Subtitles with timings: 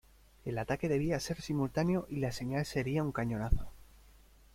[0.45, 3.67] El ataque debía ser simultáneo y la señal sería un cañonazo.